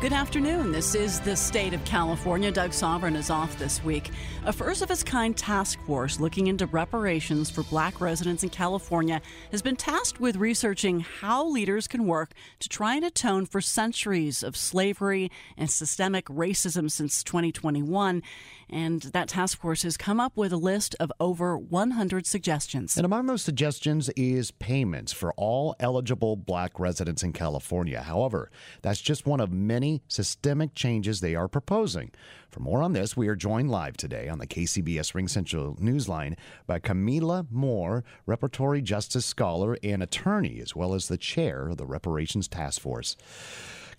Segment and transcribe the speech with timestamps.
[0.00, 0.70] Good afternoon.
[0.70, 2.52] This is the state of California.
[2.52, 4.12] Doug Sovern is off this week.
[4.44, 9.20] A first of its kind task force looking into reparations for black residents in California
[9.50, 12.30] has been tasked with researching how leaders can work
[12.60, 18.22] to try and atone for centuries of slavery and systemic racism since 2021.
[18.70, 22.96] And that task force has come up with a list of over 100 suggestions.
[22.96, 28.02] And among those suggestions is payments for all eligible black residents in California.
[28.02, 28.50] However,
[28.82, 32.10] that's just one of many systemic changes they are proposing.
[32.50, 36.78] For more on this, we are joined live today on the KCBS RingCentral Newsline by
[36.78, 42.48] Kamilah Moore, reparatory justice scholar and attorney, as well as the chair of the Reparations
[42.48, 43.16] Task Force.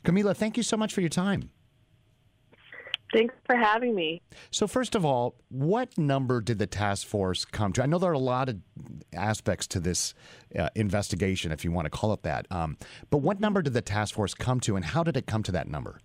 [0.04, 1.52] Kamilah, thank you so much for your time.
[3.14, 4.22] Thanks for having me.
[4.52, 7.84] So, first of all, what number did the task force come to?
[7.84, 8.58] I know there are a lot of
[9.14, 10.14] aspects to this
[10.58, 12.46] uh, investigation, if you want to call it that.
[12.52, 12.78] Um,
[13.10, 15.52] but what number did the task force come to, and how did it come to
[15.54, 16.00] that number?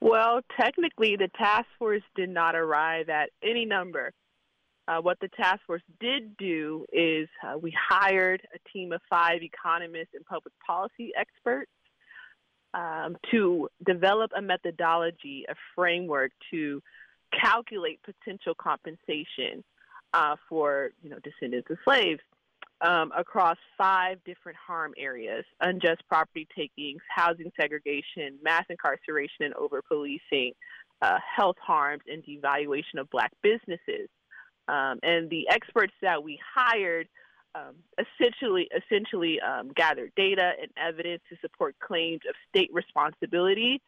[0.00, 4.12] Well, technically, the task force did not arrive at any number.
[4.88, 9.42] Uh, what the task force did do is uh, we hired a team of five
[9.42, 11.70] economists and public policy experts
[12.74, 16.82] um, to develop a methodology, a framework to
[17.32, 19.64] calculate potential compensation
[20.14, 22.20] uh, for you know descendants of slaves
[22.80, 29.82] um, across five different harm areas: unjust property takings, housing segregation, mass incarceration and over
[29.82, 30.52] policing,
[31.00, 34.08] uh, health harms, and devaluation of black businesses.
[34.68, 37.08] Um, and the experts that we hired
[37.54, 43.80] um, essentially essentially um, gather data and evidence to support claims of state responsibility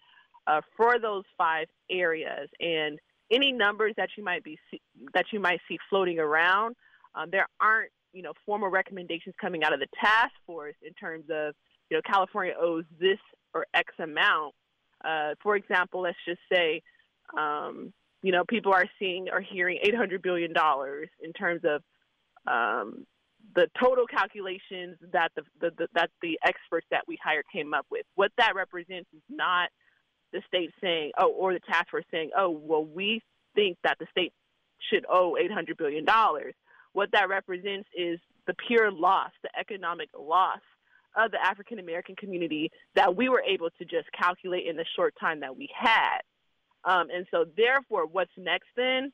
[0.47, 2.49] uh, for those five areas.
[2.61, 2.99] And
[3.31, 4.81] any numbers that you might be see,
[5.15, 6.77] that you might see floating around,
[7.15, 11.25] um, there aren't you know formal recommendations coming out of the task force in terms
[11.31, 11.55] of
[11.91, 13.19] you know California owes this
[13.55, 14.55] or X amount.
[15.05, 16.83] Uh, for example, let's just say
[17.39, 17.93] um,
[18.23, 21.83] you know people are seeing or hearing 800 billion dollars in terms of
[22.47, 23.07] um,
[23.55, 27.87] the total calculations that the, the, the, that the experts that we hired came up
[27.91, 28.07] with.
[28.15, 29.69] What that represents is not
[30.33, 33.23] the state saying, oh, or the task force saying, oh, well, we
[33.55, 34.33] think that the state
[34.91, 36.55] should owe eight hundred billion dollars.
[36.93, 40.61] What that represents is the pure loss, the economic loss
[41.17, 45.15] of the African American community that we were able to just calculate in the short
[45.21, 46.21] time that we had.
[46.85, 49.13] Um, and so, therefore, what's next then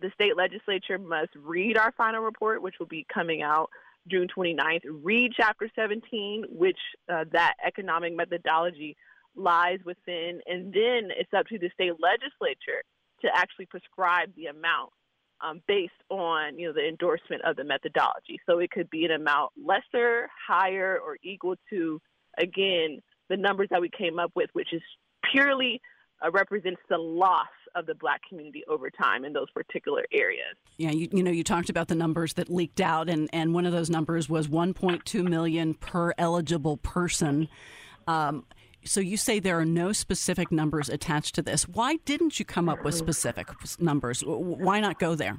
[0.00, 3.70] the state legislature must read our final report, which will be coming out
[4.08, 6.78] June 29th, read Chapter 17, which
[7.12, 8.96] uh, that economic methodology
[9.36, 12.82] lies within, and then it's up to the state legislature
[13.22, 14.90] to actually prescribe the amount
[15.42, 18.40] um, based on you know the endorsement of the methodology.
[18.46, 22.00] So it could be an amount lesser, higher, or equal to
[22.38, 24.82] again the numbers that we came up with, which is
[25.30, 25.80] purely
[26.24, 30.56] uh, represents the loss of the black community over time in those particular areas.
[30.76, 33.66] Yeah, you, you know, you talked about the numbers that leaked out, and, and one
[33.66, 37.48] of those numbers was 1.2 million per eligible person.
[38.06, 38.44] Um,
[38.84, 41.68] so you say there are no specific numbers attached to this.
[41.68, 43.48] Why didn't you come up with specific
[43.78, 44.22] numbers?
[44.24, 45.38] Why not go there?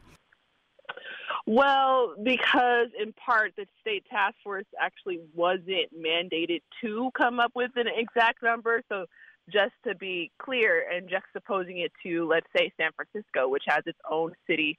[1.48, 7.72] Well, because in part the state task force actually wasn't mandated to come up with
[7.76, 8.82] an exact number.
[8.90, 9.06] So
[9.50, 14.00] just to be clear and juxtaposing it to, let's say, San Francisco, which has its
[14.10, 14.78] own city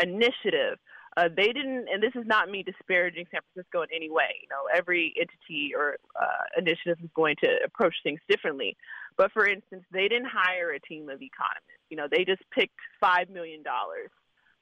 [0.00, 0.78] initiative.
[1.16, 4.36] Uh, they didn't, and this is not me disparaging San Francisco in any way.
[4.42, 8.76] You know, every entity or uh, initiative is going to approach things differently.
[9.16, 11.82] But for instance, they didn't hire a team of economists.
[11.90, 14.10] You know, they just picked five million dollars.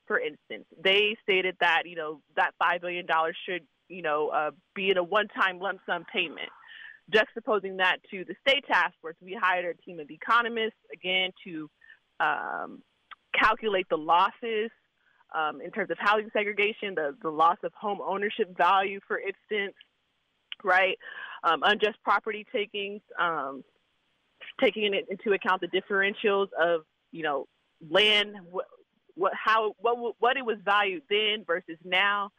[0.07, 4.51] For instance, they stated that you know that five million dollars should you know uh,
[4.75, 6.49] be in a one-time lump sum payment
[7.13, 11.71] juxtaposing that to the state task force, we hired a team of economists again to
[12.21, 12.83] um,
[13.35, 14.71] calculate the losses
[15.35, 19.75] um, in terms of housing segregation, the, the loss of home ownership value, for instance,
[20.65, 20.99] right?
[21.45, 23.63] Um, unjust property takings, um,
[24.61, 26.83] taking into account the differentials of,
[27.13, 27.47] you know,
[27.91, 28.67] land, what,
[29.15, 32.31] what how what what it was valued then versus now,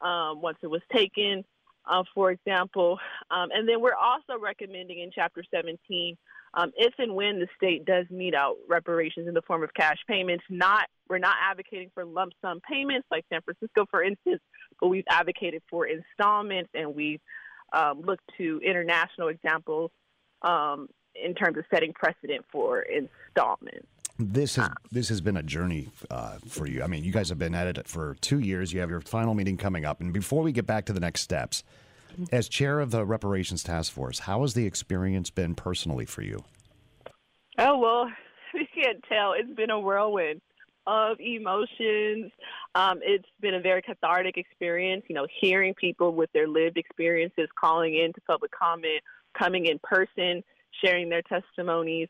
[0.00, 1.44] um, once it was taken,
[1.86, 2.98] uh, for example,
[3.30, 6.16] um, and then we're also recommending in Chapter 17
[6.56, 9.98] um, if and when the state does mete out reparations in the form of cash
[10.08, 14.40] payments, not we're not advocating for lump sum payments like San Francisco, for instance,
[14.80, 17.20] but we've advocated for installments and we've
[17.72, 19.90] um, looked to international examples
[20.42, 23.86] um, in terms of setting precedent for installments.
[24.18, 26.82] This has this has been a journey uh, for you.
[26.82, 28.72] I mean, you guys have been at it for two years.
[28.72, 31.20] You have your final meeting coming up, and before we get back to the next
[31.20, 31.62] steps,
[32.32, 36.44] as chair of the reparations task force, how has the experience been personally for you?
[37.58, 38.10] Oh well,
[38.54, 39.34] you can't tell.
[39.34, 40.40] It's been a whirlwind
[40.86, 42.30] of emotions.
[42.74, 45.04] Um, it's been a very cathartic experience.
[45.08, 49.02] You know, hearing people with their lived experiences, calling in to public comment,
[49.38, 50.42] coming in person,
[50.82, 52.08] sharing their testimonies.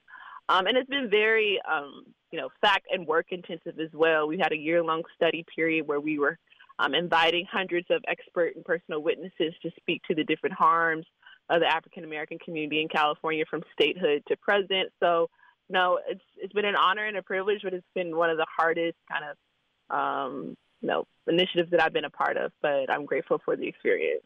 [0.48, 4.28] Um, and it's been very, um, you know, fact and work intensive as well.
[4.28, 6.38] We had a year long study period where we were
[6.78, 11.06] um, inviting hundreds of expert and personal witnesses to speak to the different harms
[11.48, 14.90] of the African American community in California from statehood to present.
[15.00, 15.28] So,
[15.68, 18.46] no, it's it's been an honor and a privilege, but it's been one of the
[18.56, 22.52] hardest kind of um, you know initiatives that I've been a part of.
[22.62, 24.22] But I'm grateful for the experience.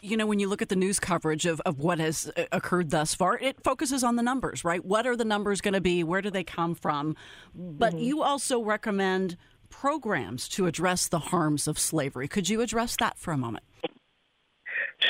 [0.00, 2.90] You know, when you look at the news coverage of, of what has uh, occurred
[2.90, 4.84] thus far, it focuses on the numbers, right?
[4.84, 6.02] What are the numbers going to be?
[6.02, 7.16] Where do they come from?
[7.54, 8.04] But mm-hmm.
[8.04, 9.36] you also recommend
[9.68, 12.28] programs to address the harms of slavery.
[12.28, 13.64] Could you address that for a moment?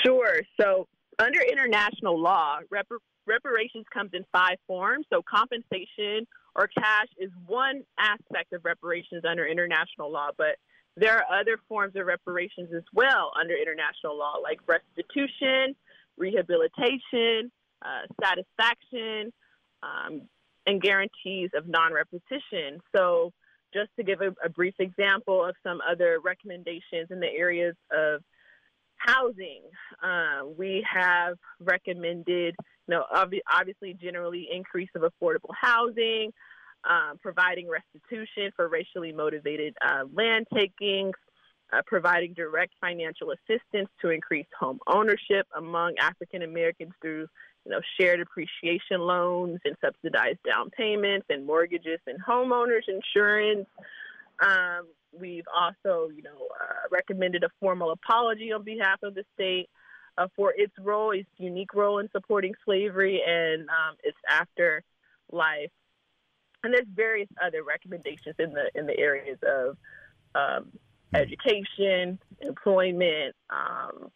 [0.04, 0.40] Sure.
[0.60, 0.86] So,
[1.18, 2.86] under international law, rep-
[3.26, 5.06] reparations comes in five forms.
[5.12, 10.56] So, compensation or cash is one aspect of reparations under international law, but
[10.96, 15.74] there are other forms of reparations as well under international law, like restitution,
[16.16, 17.50] rehabilitation,
[17.82, 19.32] uh, satisfaction,
[19.82, 20.22] um,
[20.66, 22.80] and guarantees of non repetition.
[22.94, 23.32] So,
[23.72, 28.20] just to give a, a, brief example of some other recommendations in the areas of
[28.96, 29.62] housing,
[30.02, 36.32] uh, we have recommended, you know, ob- obviously generally increase of affordable housing,
[36.88, 41.14] uh, providing restitution for racially motivated uh, land takings,
[41.72, 47.26] uh, providing direct financial assistance to increase home ownership among African Americans through
[47.64, 53.66] you know shared appreciation loans and subsidized down payments and mortgages and homeowners insurance.
[54.40, 59.68] Um, we've also you know uh, recommended a formal apology on behalf of the state
[60.18, 65.70] uh, for its role, its unique role in supporting slavery and um, its afterlife.
[66.62, 69.76] And there's various other recommendations in the in the areas of
[70.34, 70.70] um,
[71.14, 74.10] education, employment, um,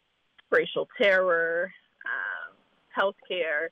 [0.50, 1.72] racial terror,
[2.04, 2.54] um,
[2.96, 3.68] healthcare.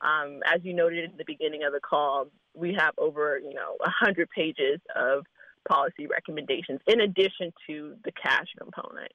[0.00, 3.76] Um, as you noted at the beginning of the call, we have over you know
[3.80, 5.24] 100 pages of
[5.68, 9.12] policy recommendations in addition to the cash component.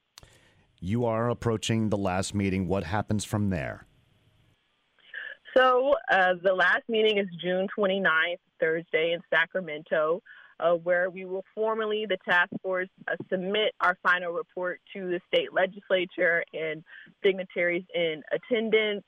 [0.80, 2.66] You are approaching the last meeting.
[2.66, 3.86] What happens from there?
[5.56, 10.22] So uh, the last meeting is June 29th, Thursday in Sacramento
[10.60, 15.20] uh, where we will formally, the task force, uh, submit our final report to the
[15.32, 16.84] state legislature and
[17.22, 19.04] dignitaries in attendance.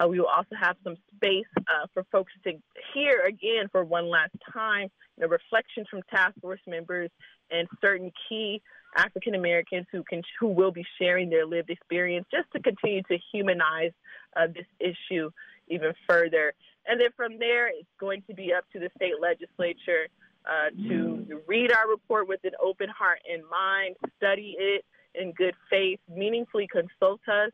[0.00, 2.52] Uh, we will also have some space uh, for folks to
[2.92, 4.88] hear again for one last time
[5.18, 7.10] know, reflections from task force members
[7.50, 8.60] and certain key
[8.96, 13.18] African Americans who can who will be sharing their lived experience, just to continue to
[13.32, 13.92] humanize
[14.36, 15.30] uh, this issue
[15.68, 16.52] even further.
[16.86, 20.08] And then from there, it's going to be up to the state legislature
[20.44, 25.54] uh, to read our report with an open heart and mind, study it in good
[25.70, 27.50] faith, meaningfully consult us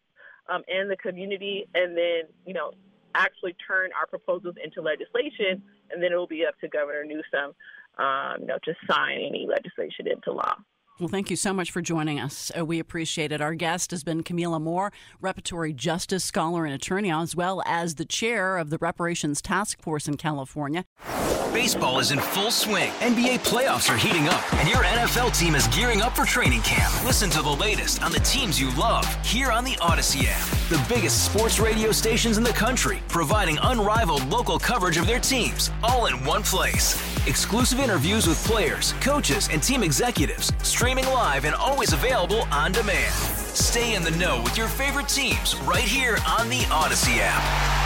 [0.48, 2.72] um, and the community, and then, you know,
[3.14, 7.54] actually turn our proposals into legislation, and then it will be up to Governor Newsom,
[7.98, 10.56] um, you know, to sign any legislation into law.
[11.00, 12.52] Well, thank you so much for joining us.
[12.54, 13.40] Uh, we appreciate it.
[13.40, 14.92] Our guest has been Kamilah Moore,
[15.22, 20.06] reparatory justice scholar and attorney, as well as the chair of the Reparations Task Force
[20.06, 20.84] in California.
[21.54, 22.92] Baseball is in full swing.
[23.00, 26.92] NBA playoffs are heating up, and your NFL team is gearing up for training camp.
[27.04, 30.46] Listen to the latest on the teams you love here on the Audacy app.
[30.68, 35.70] The biggest sports radio stations in the country, providing unrivaled local coverage of their teams,
[35.82, 36.94] all in one place.
[37.26, 40.52] Exclusive interviews with players, coaches, and team executives,
[40.90, 43.14] streaming live and always available on demand.
[43.14, 47.79] Stay in the know with your favorite teams right here on the Audacy app.